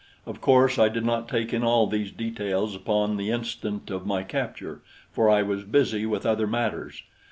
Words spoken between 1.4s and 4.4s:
in all these details upon the instant of my